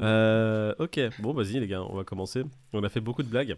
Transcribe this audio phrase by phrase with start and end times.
[0.00, 2.42] Euh, ok, bon, vas-y les gars, on va commencer.
[2.72, 3.56] On a fait beaucoup de blagues.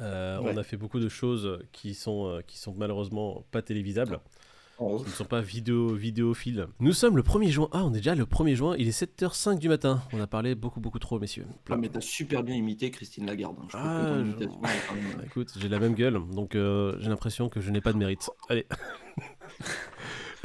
[0.00, 0.52] Euh, Ouais.
[0.54, 4.20] On a fait beaucoup de choses qui sont, euh, qui sont malheureusement pas télévisables,
[4.78, 4.98] Oh.
[4.98, 6.68] qui ne sont pas vidéo, vidéophiles.
[6.78, 7.68] Nous sommes le 1er juin.
[7.72, 10.00] Ah, on est déjà le 1er juin, il est 7h05 du matin.
[10.12, 11.46] On a parlé beaucoup, beaucoup trop, messieurs.
[11.68, 13.56] Ah, mais t'as super bien imité Christine Lagarde.
[13.60, 13.66] hein.
[13.70, 17.70] Je Ah, je- Bah, écoute, j'ai la même gueule, donc euh, j'ai l'impression que je
[17.72, 18.30] n'ai pas de mérite.
[18.48, 18.66] Allez.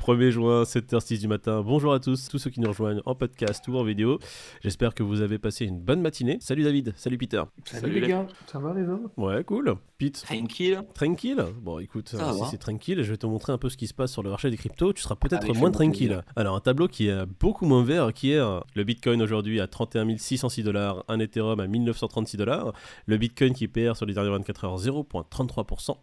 [0.03, 1.61] 1er juin, 7h06 du matin.
[1.61, 4.19] Bonjour à tous, tous ceux qui nous rejoignent en podcast ou en vidéo.
[4.61, 6.37] J'espère que vous avez passé une bonne matinée.
[6.41, 7.41] Salut David, salut Peter.
[7.63, 9.75] Salut, Salut les les- gars, ça va les autres Ouais, cool.
[9.97, 10.81] Pete, Tranquille.
[10.93, 11.41] tranquille.
[11.61, 13.87] Bon, écoute, Ça euh, si c'est tranquille, je vais te montrer un peu ce qui
[13.87, 14.91] se passe sur le marché des cryptos.
[14.91, 16.07] Tu seras peut-être moins tranquille.
[16.09, 16.23] plaisir.
[16.35, 18.61] Alors, un tableau qui est beaucoup moins vert qu'hier.
[18.75, 22.73] Le Bitcoin aujourd'hui à 31 606 dollars, un Ethereum à 1936 dollars.
[23.05, 25.95] Le Bitcoin qui perd sur les dernières 24 heures 0,33%.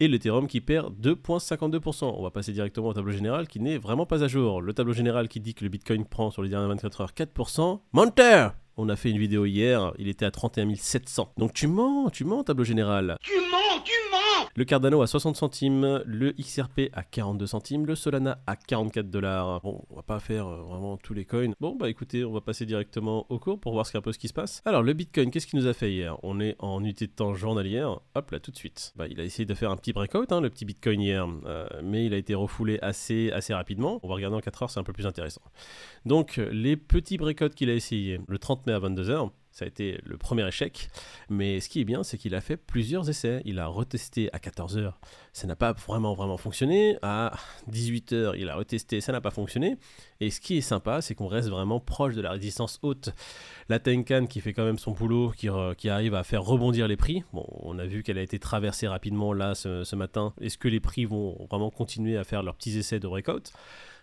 [0.00, 2.04] Et l'Ethereum qui perd 2,52%.
[2.14, 4.60] On va passer directement au tableau général qui n'est vraiment pas à jour.
[4.60, 7.80] Le tableau général qui dit que le Bitcoin prend sur les dernières 24 heures 4%.
[7.92, 11.32] Menteur on a fait une vidéo hier, il était à 31 700.
[11.36, 13.16] Donc tu mens, tu mens, tableau général.
[13.22, 14.27] Tu mens, tu mens
[14.58, 19.60] Le Cardano à 60 centimes, le XRP à 42 centimes, le Solana à 44 dollars.
[19.60, 21.52] Bon, on va pas faire euh, vraiment tous les coins.
[21.60, 24.28] Bon, bah écoutez, on va passer directement au cours pour voir ce peu ce qui
[24.28, 24.60] se passe.
[24.64, 26.16] Alors, le Bitcoin, qu'est-ce qu'il nous a fait hier?
[26.24, 28.00] On est en unité de temps journalière.
[28.14, 28.92] Hop là, tout de suite.
[28.96, 31.66] Bah, il a essayé de faire un petit breakout, hein, le petit Bitcoin hier, euh,
[31.82, 34.00] mais il a été refoulé assez, assez rapidement.
[34.02, 35.42] On va regarder en 4 heures, c'est un peu plus intéressant.
[36.04, 39.98] Donc, les petits breakouts qu'il a essayé, le 30 mai à 22h, ça a été
[40.04, 40.88] le premier échec.
[41.28, 43.42] Mais ce qui est bien, c'est qu'il a fait plusieurs essais.
[43.44, 44.92] Il a retesté à 14h,
[45.32, 46.96] ça n'a pas vraiment vraiment fonctionné.
[47.02, 47.32] À
[47.68, 49.76] 18h, il a retesté, ça n'a pas fonctionné.
[50.20, 53.10] Et ce qui est sympa, c'est qu'on reste vraiment proche de la résistance haute.
[53.68, 55.48] La Tenkan qui fait quand même son boulot, qui,
[55.88, 57.24] arrive à faire rebondir les prix.
[57.32, 60.34] On a vu qu'elle a été traversée rapidement là ce, ce matin.
[60.40, 63.52] Est-ce que les prix vont vraiment continuer à faire leurs petits essais de breakout?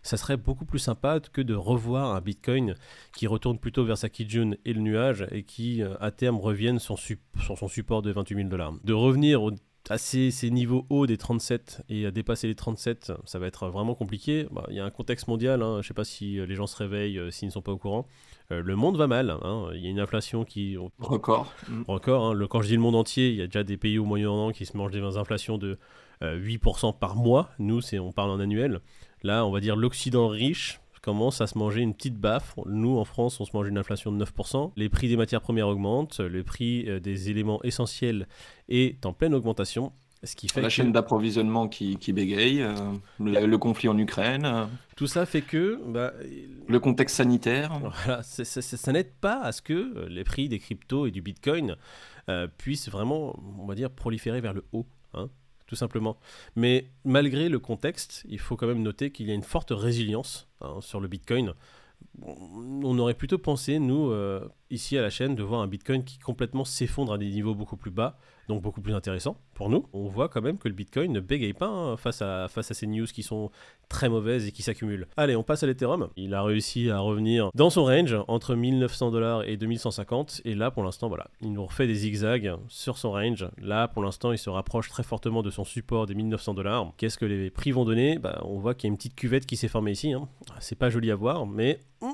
[0.05, 2.75] Ça serait beaucoup plus sympa que de revoir un Bitcoin
[3.15, 6.79] qui retourne plutôt vers sa Kijun et le nuage et qui euh, à terme revienne
[6.79, 8.73] sur, su- sur son support de 28 000 dollars.
[8.83, 9.51] De revenir au-
[9.89, 13.67] à ces, ces niveaux hauts des 37 et à dépasser les 37, ça va être
[13.69, 14.47] vraiment compliqué.
[14.51, 16.55] Bah, Il y a un contexte mondial, hein, je ne sais pas si euh, les
[16.55, 18.07] gens se réveillent, euh, s'ils ne sont pas au courant.
[18.51, 21.51] Euh, le monde va mal, hein, il y a une inflation qui, Record.
[21.69, 21.83] Mm.
[21.87, 23.99] encore, hein, le, quand je dis le monde entier, il y a déjà des pays
[23.99, 25.77] au Moyen-Orient qui se mangent des inflations de
[26.23, 27.49] euh, 8% par mois.
[27.59, 28.79] Nous, on parle en annuel.
[29.25, 32.55] Là, on va dire l'Occident riche commence à se manger une petite baffe.
[32.65, 34.71] Nous, en France, on se mange une inflation de 9%.
[34.75, 36.19] Les prix des matières premières augmentent.
[36.19, 38.27] Le prix euh, des éléments essentiels
[38.69, 39.93] est en pleine augmentation.
[40.23, 42.73] Ce qui fait La que chaîne d'approvisionnement qui, qui bégaye, euh,
[43.19, 44.65] le, le conflit en Ukraine, euh,
[44.95, 46.13] tout ça fait que bah,
[46.67, 47.79] le contexte sanitaire.
[48.05, 51.75] Voilà, ça n'aide pas à ce que les prix des cryptos et du bitcoin
[52.29, 55.29] euh, puissent vraiment, on va dire, proliférer vers le haut, hein,
[55.67, 56.17] tout simplement.
[56.55, 60.47] Mais malgré le contexte, il faut quand même noter qu'il y a une forte résilience
[60.61, 61.53] hein, sur le bitcoin.
[62.21, 66.19] On aurait plutôt pensé, nous, euh, ici à la chaîne, de voir un bitcoin qui
[66.19, 68.17] complètement s'effondre à des niveaux beaucoup plus bas,
[68.47, 69.85] donc beaucoup plus intéressants pour nous.
[69.93, 72.73] On voit quand même que le bitcoin ne bégaye pas hein, face, à, face à
[72.73, 73.49] ces news qui sont
[73.89, 75.07] très mauvaises et qui s'accumulent.
[75.17, 76.09] Allez, on passe à l'Ethereum.
[76.15, 80.41] Il a réussi à revenir dans son range entre 1900 dollars et 2150.
[80.45, 83.47] Et là, pour l'instant, voilà, il nous refait des zigzags sur son range.
[83.57, 86.91] Là, pour l'instant, il se rapproche très fortement de son support des 1900 dollars.
[86.97, 88.19] Qu'est-ce que les prix vont donner?
[88.19, 90.13] Bah, On voit qu'il y a une petite cuvette qui s'est formée ici.
[90.13, 90.27] hein.
[90.59, 92.07] C'est pas joli à voir, mais hmm,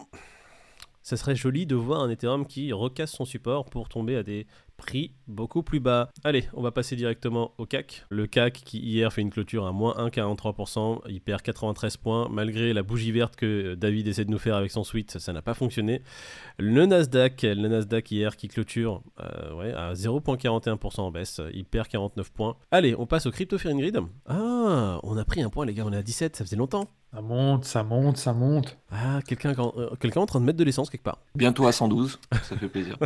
[1.03, 4.46] ça serait joli de voir un Ethereum qui recasse son support pour tomber à des
[4.81, 6.09] prix beaucoup plus bas.
[6.24, 8.03] Allez, on va passer directement au CAC.
[8.09, 12.74] Le CAC qui hier fait une clôture à moins 1,43%, il perd 93 points malgré
[12.74, 15.53] la bougie verte que David essaie de nous faire avec son suite, ça n'a pas
[15.53, 16.02] fonctionné.
[16.58, 22.31] Le Nasdaq, le Nasdaq hier qui clôture euh, à 0,41% en baisse, il perd 49
[22.31, 22.58] points.
[22.72, 24.00] Allez, on passe au Crypto Fearing Grid.
[24.25, 26.88] Ah, on a pris un point les gars, on est à 17, ça faisait longtemps.
[27.14, 28.78] Ça monte, ça monte, ça monte.
[28.90, 31.18] Ah, quelqu'un euh, quelqu'un en train de mettre de l'essence quelque part.
[31.36, 32.98] Bientôt à 112, ça fait plaisir.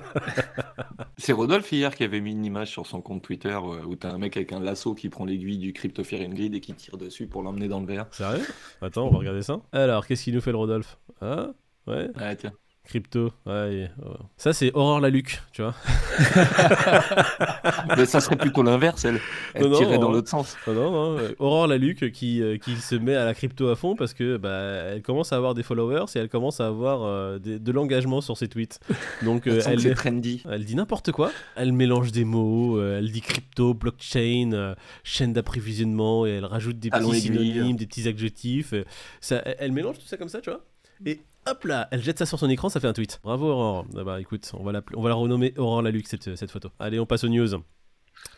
[1.18, 4.12] C'est Rodolphe hier qui avait mis une image sur son compte Twitter euh, où t'as
[4.12, 6.74] un mec avec un lasso qui prend l'aiguille du Crypto Fear and Grid et qui
[6.76, 8.06] tire dessus pour l'emmener dans le verre.
[8.12, 8.46] Sérieux?
[8.82, 9.60] Attends, on va regarder ça.
[9.72, 11.00] Alors, qu'est-ce qu'il nous fait le Rodolphe?
[11.22, 11.48] Ah,
[11.88, 12.54] ouais, Ah tiens.
[12.86, 13.32] Crypto.
[13.46, 14.16] Ouais, et- ouais.
[14.38, 15.74] Ça, c'est Aurore Laluc, tu vois.
[17.98, 19.20] Mais ça serait plutôt l'inverse, elle.
[19.54, 20.56] Elle Non, non, tirait dans euh, l'autre sens.
[20.68, 23.76] Oh non, non, euh, Aurore Laluc qui, euh, qui se met à la crypto à
[23.76, 24.50] fond parce que bah,
[24.94, 28.22] elle commence à avoir des followers et elle commence à avoir euh, des- de l'engagement
[28.22, 28.80] sur ses tweets.
[29.24, 30.44] Donc, euh, Elle, c'est trendy.
[30.50, 31.32] elle dit n'importe quoi.
[31.56, 36.80] Elle mélange des mots, euh, elle dit crypto, blockchain, euh, chaîne d'approvisionnement et elle rajoute
[36.80, 37.22] des petits aiguille.
[37.22, 38.74] synonymes, des petits adjectifs.
[38.74, 38.84] euh,
[39.22, 40.62] ça, elle, elle mélange tout ça comme ça, tu vois.
[41.06, 43.19] Et hop là, elle jette ça sur son écran, ça fait un tweet.
[43.24, 43.86] Bravo Aurore.
[43.97, 46.69] Ah bah écoute, on va la, on va la renommer Aurore Laluc cette, cette photo.
[46.80, 47.56] Allez, on passe aux news.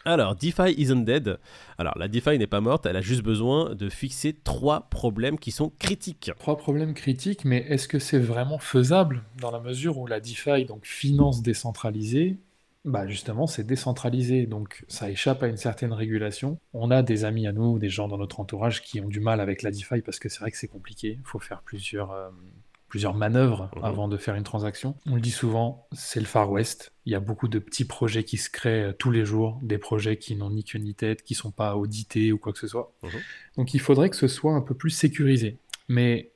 [0.05, 1.37] Alors, DeFi isn't dead.
[1.77, 5.51] Alors, la DeFi n'est pas morte, elle a juste besoin de fixer trois problèmes qui
[5.51, 6.31] sont critiques.
[6.39, 10.65] Trois problèmes critiques, mais est-ce que c'est vraiment faisable dans la mesure où la DeFi,
[10.65, 12.37] donc finance décentralisée,
[12.85, 16.57] bah justement, c'est décentralisé, donc ça échappe à une certaine régulation.
[16.73, 19.41] On a des amis à nous, des gens dans notre entourage qui ont du mal
[19.41, 21.17] avec la DeFi parce que c'est vrai que c'est compliqué.
[21.19, 22.29] Il faut faire plusieurs, euh,
[22.87, 23.83] plusieurs manœuvres Mhm.
[23.83, 24.95] avant de faire une transaction.
[25.09, 26.93] On le dit souvent, c'est le Far West.
[27.05, 29.77] Il y a beaucoup de petits projets qui se créent euh, tous les jours, des
[29.77, 32.67] projets qui n'ont ni queue ni tête, qui sont pas audités ou quoi que ce
[32.67, 32.93] soit.
[33.03, 33.09] Mhm.
[33.57, 35.57] Donc il faudrait que ce soit un peu plus sécurisé.
[35.89, 36.31] Mais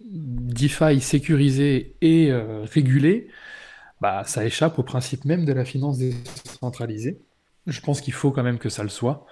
[0.00, 3.28] DeFi sécurisé et euh, régulé,
[4.00, 7.20] bah, ça échappe au principe même de la finance décentralisée.
[7.66, 9.26] Je pense qu'il faut quand même que ça le soit.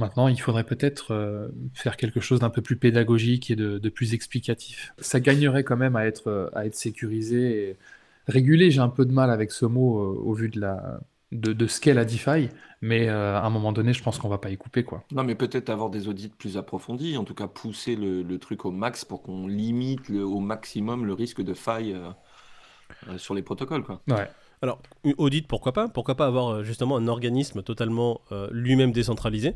[0.00, 3.88] Maintenant, il faudrait peut-être euh, faire quelque chose d'un peu plus pédagogique et de, de
[3.90, 4.94] plus explicatif.
[4.98, 7.76] Ça gagnerait quand même à être, euh, à être sécurisé et
[8.26, 8.70] régulé.
[8.70, 11.00] J'ai un peu de mal avec ce mot euh, au vu de, la,
[11.32, 12.48] de, de ce qu'est la DeFi,
[12.80, 15.04] mais euh, à un moment donné, je pense qu'on va pas y couper, quoi.
[15.12, 18.64] Non, mais peut-être avoir des audits plus approfondis, en tout cas pousser le, le truc
[18.64, 22.08] au max pour qu'on limite le- au maximum le risque de faille euh,
[23.08, 24.00] euh, sur les protocoles, quoi.
[24.08, 24.28] Ouais.
[24.62, 24.80] Alors,
[25.16, 25.88] audit, pourquoi pas?
[25.88, 29.54] Pourquoi pas avoir justement un organisme totalement euh, lui-même décentralisé?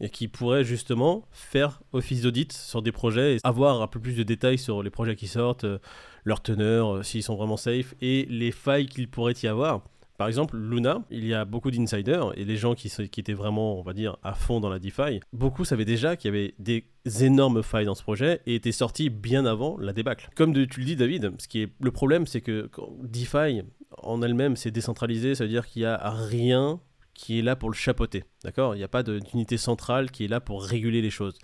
[0.00, 4.14] Et qui pourrait justement faire office d'audit sur des projets et avoir un peu plus
[4.16, 5.78] de détails sur les projets qui sortent, euh,
[6.24, 9.82] leur teneur, euh, s'ils sont vraiment safe et les failles qu'il pourrait y avoir.
[10.16, 13.82] Par exemple, Luna, il y a beaucoup d'insiders et les gens qui, étaient vraiment, on
[13.82, 16.84] va dire, à fond dans la DeFi, beaucoup savaient déjà qu'il y avait des
[17.20, 20.30] énormes failles dans ce projet et étaient sortis bien avant la débâcle.
[20.36, 22.70] Comme tu le dis, David, ce qui est le problème, c'est que
[23.02, 23.62] DeFi
[23.98, 26.80] en elle-même, c'est décentralisé, ça veut dire qu'il n'y a rien
[27.14, 28.24] qui est là pour le chapeauter.
[28.42, 28.74] D'accord?
[28.74, 31.38] Il n'y a pas d'unité centrale qui est là pour réguler les choses.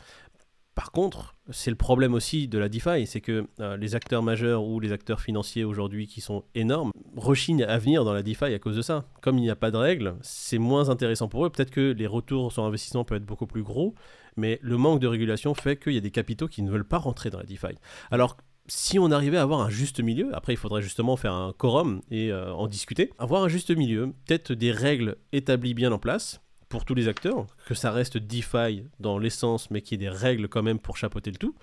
[0.75, 4.65] Par contre, c'est le problème aussi de la DeFi, c'est que euh, les acteurs majeurs
[4.65, 8.59] ou les acteurs financiers aujourd'hui qui sont énormes rechignent à venir dans la DeFi à
[8.59, 9.05] cause de ça.
[9.21, 11.51] Comme il n'y a pas de règles, c'est moins intéressant pour eux.
[11.51, 13.95] Peut-être que les retours sur investissement peuvent être beaucoup plus gros,
[14.37, 16.99] mais le manque de régulation fait qu'il y a des capitaux qui ne veulent pas
[16.99, 17.77] rentrer dans la DeFi.
[18.11, 21.53] Alors, si on arrivait à avoir un juste milieu, après il faudrait justement faire un
[21.53, 25.99] quorum et euh, en discuter, avoir un juste milieu, peut-être des règles établies bien en
[25.99, 30.09] place pour tous les acteurs, que ça reste DeFi dans l'essence, mais qu'il y ait
[30.09, 31.55] des règles quand même pour chapeauter le tout,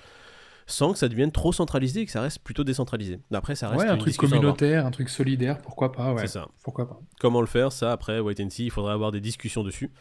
[0.66, 3.20] sans que ça devienne trop centralisé et que ça reste plutôt décentralisé.
[3.32, 6.22] Après, ça reste Ouais, un une truc communautaire, un truc solidaire, pourquoi pas, ouais.
[6.22, 6.50] C'est ça.
[6.62, 7.00] Pourquoi pas.
[7.22, 9.92] Comment le faire, ça, après, wait and see, il faudra avoir des discussions dessus.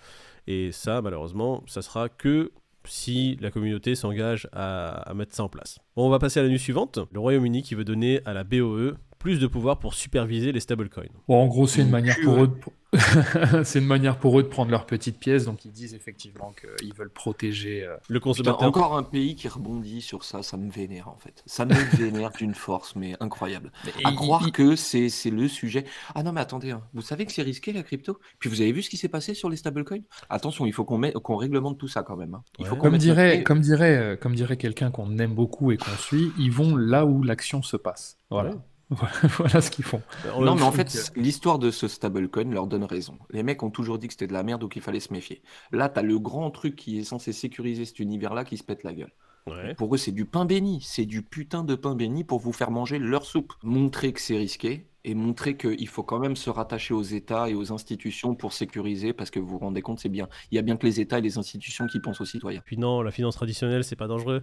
[0.49, 2.51] Et ça, malheureusement, ça sera que
[2.89, 5.79] si la communauté s'engage à, mettre ça en place.
[5.97, 6.99] Bon, on va passer à la news suivante.
[7.13, 11.05] Le Royaume-Uni qui veut donner à la BOE plus de pouvoir pour superviser les stablecoins.
[11.29, 12.43] Bon, en gros, c'est une Mon manière cul, pour ouais.
[12.43, 12.55] eux de...
[13.65, 16.95] c'est une manière pour eux de prendre leurs petites pièces, donc ils disent effectivement qu'ils
[16.95, 17.85] veulent protéger.
[17.85, 18.63] euh, Le Putain, consommateur.
[18.63, 21.43] encore un pays qui rebondit sur ça, ça me vénère en fait.
[21.47, 23.71] Ça me vénère d'une force, mais incroyable.
[24.05, 25.85] À il- croire il- que c'est c'est le sujet.
[26.15, 28.19] Ah non, mais attendez, hein, vous savez que c'est risqué la crypto?
[28.39, 30.01] Puis vous avez vu ce qui s'est passé sur les stablecoins?
[30.31, 32.35] Attention, il faut qu'on met- qu'on réglemente tout ça quand même.
[32.35, 32.43] hein.
[32.59, 32.79] Il faut Ouais.
[32.81, 36.33] qu'on Comme dirait, comme dirait, euh, comme dirait quelqu'un qu'on aime beaucoup et qu'on suit,
[36.39, 38.17] ils vont là où l'action se passe.
[38.31, 38.51] Voilà.
[38.51, 38.57] Ouais.
[39.39, 40.01] Voilà, ce qu'ils font.
[40.35, 43.19] On Non, mais en fait, l'histoire de ce stablecoin leur donne raison.
[43.31, 45.43] Les mecs ont toujours dit que c'était de la merde ou qu'il fallait se méfier.
[45.73, 48.95] Là, t'as le grand truc qui est censé sécuriser cet univers-là qui se pète la
[48.95, 49.13] gueule.
[49.49, 49.75] ouais.
[49.75, 50.81] Pour eux, c'est du pain béni.
[50.83, 53.53] C'est du putain de pain béni pour vous faire manger leur soupe.
[53.63, 57.55] Montrer que c'est risqué et montrer qu'il faut quand même se rattacher aux États et
[57.55, 60.29] aux institutions pour sécuriser parce que vous vous rendez compte, c'est bien.
[60.51, 62.61] Il y a bien que les États et les institutions qui pensent aux citoyens.
[62.65, 64.43] Puis non, la finance traditionnelle, c'est pas dangereux.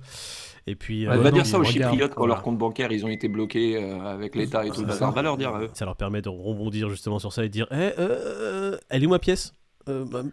[0.65, 2.35] Et puis, Ouais, On euh, va non, dire ça aux Chypriotes quand voilà.
[2.35, 5.09] leurs comptes bancaires ils ont été bloqués euh, avec l'État et tout le bazar.
[5.09, 5.15] ça.
[5.15, 5.53] Va leur dire.
[5.53, 9.03] euh, ça leur permet de rebondir justement sur ça et de dire Eh, euh, elle
[9.03, 9.49] est où ma pièce?
[9.49, 9.62] Euh, bah,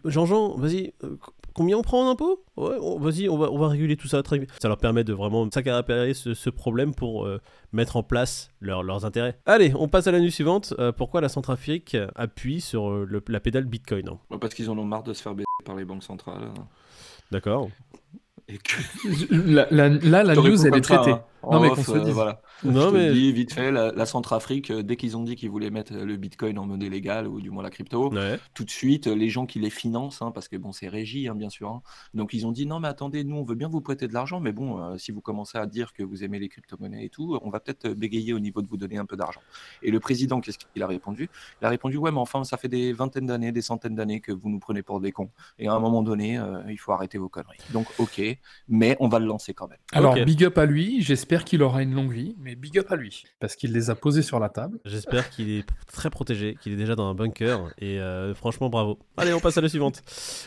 [0.04, 1.16] Jean-Jean, vas-y, euh,
[1.54, 4.38] combien on prend en impôt Ouais, vas-y, on va, on va réguler tout ça très
[4.38, 4.50] vite.
[4.60, 7.40] Ça leur permet de vraiment s'accaparer ce, ce problème pour euh,
[7.72, 9.38] mettre en place leur- leurs intérêts.
[9.46, 10.74] Allez, on passe à la news suivante.
[10.78, 14.08] Euh, pourquoi la Centrafrique appuie sur euh, le- la pédale Bitcoin
[14.40, 16.42] Parce qu'ils en ont marre de se faire baiser par les banques centrales.
[16.44, 16.54] hein.
[17.30, 17.68] D'accord.
[18.48, 18.74] Et que...
[19.34, 21.10] La- la- là, la news, elle est traitée.
[21.12, 21.22] hein.
[21.42, 22.12] Non, mais off, qu'on se euh, dise.
[22.14, 22.40] voilà.
[22.64, 25.22] Non, Je te mais- le dis vite fait, la, la Centrafrique, euh, dès qu'ils ont
[25.22, 28.12] dit qu'ils voulaient mettre euh, le Bitcoin en monnaie légale, ou du moins la crypto,
[28.12, 28.38] Ouais.
[28.54, 31.34] tout de suite, les gens qui les financent, hein, parce que bon, c'est régi, hein,
[31.34, 31.68] bien sûr.
[31.70, 31.82] hein.
[32.14, 34.40] Donc ils ont dit non, mais attendez, nous, on veut bien vous prêter de l'argent,
[34.40, 37.38] mais bon, euh, si vous commencez à dire que vous aimez les crypto-monnaies et tout,
[37.42, 39.40] on va peut-être bégayer au niveau de vous donner un peu d'argent.
[39.82, 41.30] Et le président, qu'est-ce qu'il a répondu?
[41.62, 44.32] Il a répondu ouais, mais enfin, ça fait des vingtaines d'années, des centaines d'années que
[44.32, 45.30] vous nous prenez pour des cons.
[45.58, 47.58] Et à un moment donné, euh, il faut arrêter vos conneries.
[47.72, 48.20] Donc, ok,
[48.68, 49.78] mais on va le lancer quand même.
[49.92, 51.00] Alors, big up à lui.
[51.02, 53.88] J'espère J'espère qu'il aura une longue vie, mais big up à lui, parce qu'il les
[53.88, 54.80] a posés sur la table.
[54.84, 58.98] J'espère qu'il est très protégé, qu'il est déjà dans un bunker, et euh, franchement, bravo.
[59.16, 60.02] Allez, on passe à la suivante.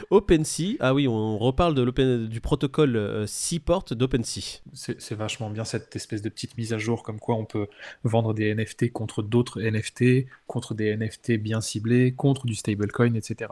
[0.10, 4.60] OpenSea, ah oui, on reparle de l'open- du protocole euh, Seaport d'OpenSea.
[4.74, 7.68] C'est c'est vachement bien cette espèce de petite mise à jour, comme quoi on peut
[8.04, 13.52] vendre des NFT contre d'autres NFT, contre des NFT bien ciblés, contre du stablecoin, etc.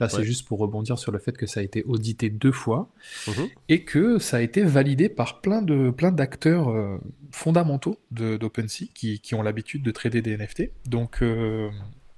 [0.00, 0.24] Là, c'est Ouais.
[0.24, 2.88] juste pour rebondir sur le fait que ça a été audité deux fois
[3.28, 3.48] Mhm.
[3.68, 6.98] et que ça a été validé par plein de plein d'acteurs euh,
[7.30, 10.70] fondamentaux d'OpenSea qui, qui ont l'habitude de trader des NFT.
[10.86, 11.70] Donc euh,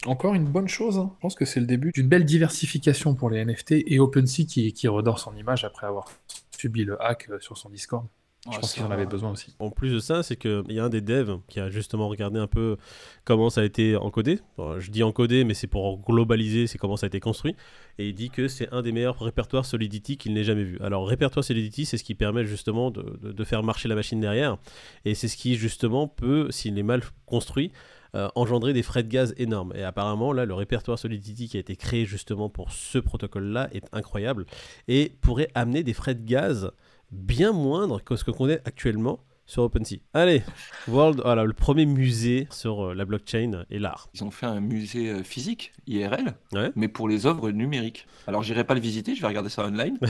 [0.07, 0.99] encore une bonne chose.
[0.99, 1.13] hein.
[1.17, 4.73] Je pense que c'est le début d'une belle diversification pour les NFT et OpenSea qui,
[4.73, 6.11] qui son image après avoir
[6.57, 8.07] subi le hack euh, sur son Discord.
[8.47, 8.95] Je Ouais, pense qu'ils en va.
[8.95, 9.55] avaient besoin aussi.
[9.59, 12.39] En plus de ça, c'est qu'il y a un des devs qui a justement regardé
[12.39, 12.77] un peu
[13.25, 14.39] comment ça a été encodé.
[14.59, 17.57] Bon, je dis encodé, mais c'est pour globaliser, c'est comment ça a été construit.
[17.99, 20.79] Et il dit que c'est un des meilleurs répertoires Solidity qu'il n'ait jamais vu.
[20.83, 24.21] Alors, répertoire Solidity, c'est ce qui permet justement de, de- de faire marcher la machine
[24.21, 24.59] derrière.
[25.07, 27.73] Et c'est ce qui justement peut, s'il est mal construit,
[28.15, 29.73] euh, engendrer des frais de gaz énormes.
[29.75, 33.87] Et apparemment, là, le répertoire Solidity qui a été créé justement pour ce protocole-là est
[33.93, 34.45] incroyable
[34.87, 36.71] et pourrait amener des frais de gaz
[37.15, 39.97] bien moindres que ce que qu'on est actuellement sur OpenSea.
[40.15, 40.43] Allez,
[40.89, 44.09] World, voilà, le premier musée sur euh, la blockchain et l'art.
[44.15, 46.73] Ils ont fait un musée euh, physique, IRL, Ouais.
[46.77, 48.07] mais pour les œuvres numériques.
[48.27, 49.99] Alors j'irai pas le visiter, je vais regarder ça online.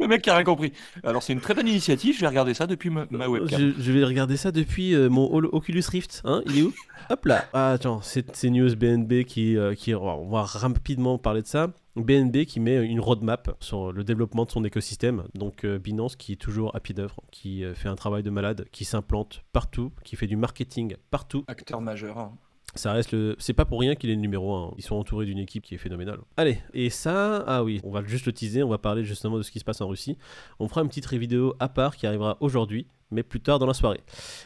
[0.00, 0.72] le mec qui a rien compris.
[1.04, 3.60] Alors c'est une très bonne initiative, je vais regarder ça depuis ma, ma webcam.
[3.60, 6.22] Je, je vais regarder ça depuis euh, mon Oculus Rift.
[6.24, 6.72] Hein, il est où?
[7.10, 7.44] Hop là.
[7.52, 9.94] Ah, attends, c'est c'est news BNB qui, euh, qui.
[9.94, 11.68] On va rapidement parler de ça.
[11.96, 15.24] BNB qui met une roadmap sur le développement de son écosystème.
[15.34, 18.30] Donc euh, Binance qui est toujours à pied d'œuvre, qui euh, fait un travail de
[18.30, 21.44] malade, qui s'implante partout, qui fait du marketing partout.
[21.46, 22.18] Acteur majeur.
[22.18, 22.32] hein.
[22.76, 23.36] Ça reste le.
[23.38, 24.74] C'est pas pour rien qu'il est le numéro 1.
[24.78, 26.18] Ils sont entourés d'une équipe qui est phénoménale.
[26.36, 29.42] Allez, et ça, ah oui, on va juste le teaser, on va parler justement de
[29.42, 30.18] ce qui se passe en Russie.
[30.58, 33.72] On fera une petite vidéo à part qui arrivera aujourd'hui, mais plus tard dans la
[33.74, 34.00] soirée.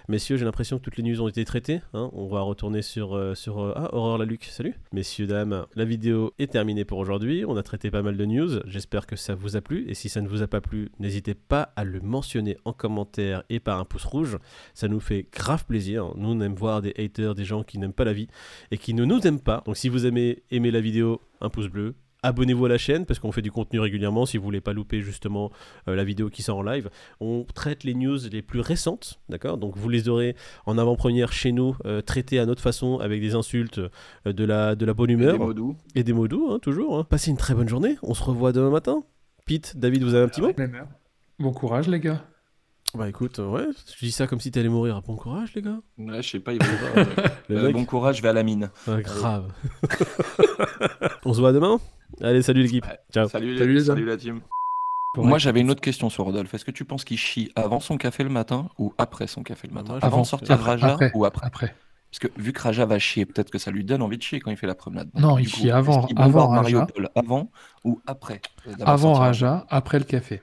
[0.08, 1.80] Messieurs, j'ai l'impression que toutes les news ont été traitées.
[1.94, 2.10] hein.
[2.12, 3.16] On va retourner sur.
[3.16, 4.75] euh, sur euh, Ah, Aurore Laluc, salut.
[4.92, 7.44] Messieurs, dames, la vidéo est terminée pour aujourd'hui.
[7.46, 8.60] On a traité pas mal de news.
[8.66, 9.84] J'espère que ça vous a plu.
[9.88, 13.42] Et si ça ne vous a pas plu, n'hésitez pas à le mentionner en commentaire
[13.50, 14.38] et par un pouce rouge.
[14.75, 16.12] Ça nous fait grave plaisir.
[16.16, 18.28] Nous, on aime voir des haters, des gens qui n'aiment pas la vie
[18.70, 19.62] et qui ne nous aiment pas.
[19.66, 21.94] Donc si vous aimez aimer la vidéo, un pouce bleu.
[22.25, 25.02] Abonnez-vous à la chaîne parce qu'on fait du contenu régulièrement si vous voulez pas louper
[25.02, 25.52] justement
[25.87, 26.90] euh, la vidéo qui sort en live.
[27.20, 29.56] On traite les news les plus récentes, d'accord?
[29.56, 30.34] Donc vous les aurez
[30.66, 34.75] en avant-première chez nous, euh, traitées à notre façon avec des insultes, euh, de, la,
[34.75, 35.76] de la bonne Et humeur des mots doux.
[35.94, 36.98] et des mots doux, hein, toujours.
[36.98, 37.04] hein.
[37.04, 37.96] Passez une très bonne journée.
[38.02, 39.04] On se revoit demain matin.
[39.46, 40.52] Pete, David, vous avez un petit mot?
[41.38, 42.25] Bon courage les gars.
[42.94, 45.02] Bah écoute, ouais, je dis ça comme si t'allais mourir.
[45.06, 45.78] Bon courage les gars.
[45.98, 46.58] Ouais, je sais pas, il
[47.48, 48.70] va Bon courage, je vais à la mine.
[48.88, 49.52] Ah, grave.
[51.25, 51.78] On se voit demain?
[52.20, 52.84] Allez, salut l'équipe.
[52.87, 52.98] Ouais.
[53.12, 53.28] Ciao.
[53.28, 54.40] Salut, Salut les salut la team.
[55.16, 56.52] Moi, j'avais une autre question sur Rodolphe.
[56.54, 59.66] Est-ce que tu penses qu'il chie avant son café le matin ou après son café
[59.68, 59.94] le matin?
[59.94, 61.46] Moi, Avant de sortir de après, Raja après, ou après?
[61.46, 61.75] Après.
[62.10, 64.40] Parce que vu que Raja va chier, peut-être que ça lui donne envie de chier
[64.40, 65.10] quand il fait la promenade.
[65.14, 66.87] Non, du il chie avant- qu'il avant Raja.
[67.14, 67.50] Avant
[67.84, 70.42] ou après euh, Avant Raja, après le café.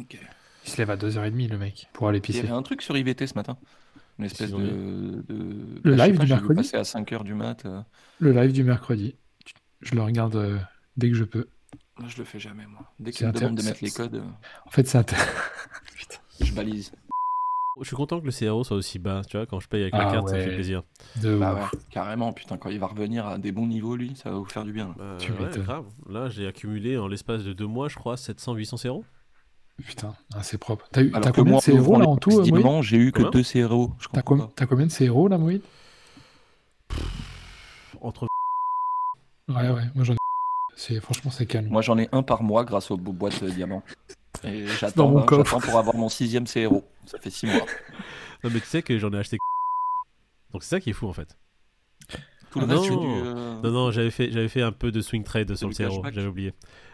[0.00, 0.16] Ok.
[0.64, 2.40] Il se lève à 2h30 le mec pour aller Il y pisser.
[2.40, 3.56] avait un truc sur IVT ce matin.
[4.18, 7.34] Une espèce de, eu- de- Le bah, live pas, du mercredi passer à 5h du
[7.34, 7.64] mat.
[7.66, 7.80] euh,
[8.18, 9.14] Le live du mercredi.
[9.80, 10.58] Je le regarde euh,
[10.96, 11.48] dès que je peux.
[11.98, 12.80] Moi, je le fais jamais, moi.
[12.98, 14.22] Dès qu'il me demande de mettre les codes, euh,
[14.66, 15.16] En fait, c'est inter-
[16.40, 16.92] je balise.
[17.80, 19.20] Je suis content que le CRO soit aussi bas.
[19.28, 20.82] Tu vois, quand je paye avec la Ah carte, ça fait plaisir.
[21.20, 21.72] de Bah ouf.
[21.74, 22.32] ouais, carrément.
[22.32, 24.72] Putain, quand il va revenir à des bons niveaux, lui, ça va vous faire du
[24.72, 24.88] bien.
[24.88, 24.94] là.
[24.96, 25.84] Bah, Tu ouais, grave.
[26.08, 29.04] Là, j'ai accumulé en l'espace de deux mois, je crois, 700-800 CRO.
[29.86, 30.88] Putain, ah, c'est propre.
[30.90, 33.92] T'as combien moi, de CRO là en tout, euh, diamants, j'ai eu que deux CRO.
[34.10, 35.60] T'as com- combien de CRO là, Moïse
[38.00, 38.26] Entre
[39.48, 40.16] Ouais, ouais, moi j'en ai.
[40.76, 41.68] C'est, franchement, c'est calme.
[41.68, 43.82] Moi, j'en ai un par mois grâce aux bo- boîtes de diamants.
[44.44, 45.44] Et Dans j'attends mon hein, coffre.
[45.54, 46.84] j'attends pour avoir mon sixième CRO.
[47.06, 47.64] Ça fait six mois.
[48.44, 49.38] Non, mais tu sais que j'en ai acheté.
[50.52, 51.36] Donc c'est ça qui est fou en fait.
[52.50, 53.00] Tout le Ah reste, non.
[53.00, 53.06] du.
[53.08, 55.88] euh, Non, non, j'avais fait, j'avais fait un peu de swing trade sur le CRO,
[55.88, 56.14] cashback.
[56.14, 56.52] j'avais oublié.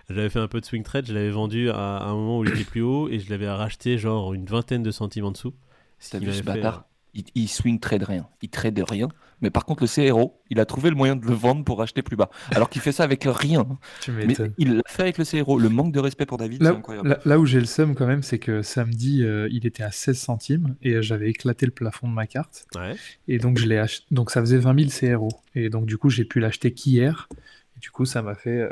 [0.09, 2.45] J'avais fait un peu de swing trade, je l'avais vendu à, à un moment où
[2.45, 5.51] il était plus haut et je l'avais racheté genre une vingtaine de centimes en dessous.
[5.51, 6.85] Vu ce fait, bâtard?
[7.15, 8.27] Il, il swing trade rien.
[8.43, 9.09] Il trade rien.
[9.41, 12.01] Mais par contre, le CRO, il a trouvé le moyen de le vendre pour acheter
[12.03, 12.31] plus bas.
[12.53, 13.67] Alors qu'il fait ça avec rien.
[14.01, 14.25] Tu Mais
[14.57, 15.59] il l'a fait avec le CRO.
[15.59, 17.09] Le manque de respect pour David, c'est Là, incroyable.
[17.09, 19.91] là- là où j'ai le seum quand même, c'est que samedi, euh, il était à
[19.91, 22.67] 16 centimes et euh, j'avais éclaté le plafond de ma carte.
[22.77, 22.95] Ouais.
[23.27, 24.07] Et donc, je l'ai acheté.
[24.13, 25.29] Donc, ça faisait 20 000 CRO.
[25.57, 27.29] Et donc, du coup, j'ai pu l'acheter qu'hier.
[27.77, 28.71] Et du coup, ça m'a fait euh,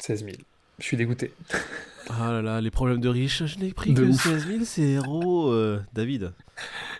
[0.00, 0.36] 16 000.
[0.78, 1.32] Je suis dégoûté.
[2.10, 4.22] Ah là là, les problèmes de riches, je n'ai pris De que ouf.
[4.22, 5.48] 16 000, c'est héros.
[5.50, 6.32] euh, David,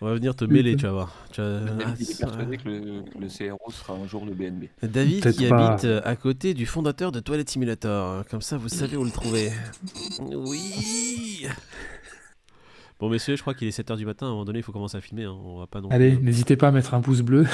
[0.00, 1.14] on va venir te mêler, tu vas voir.
[1.32, 4.24] Tu vas- David, ah, il est persuadé que le, que le CRO sera un jour
[4.24, 4.68] le BNB.
[4.82, 5.72] David qui pas.
[5.72, 8.24] habite euh, à côté du fondateur de Toilet Simulator.
[8.30, 9.50] Comme ça, vous savez où le trouver.
[10.32, 11.46] Oui
[13.00, 14.26] Bon, messieurs, je crois qu'il est 7h du matin.
[14.26, 15.24] À un moment donné, il faut commencer à filmer.
[15.24, 15.36] hein.
[15.44, 17.44] On va pas non Allez, plus- n'hésitez pas à mettre un pouce bleu.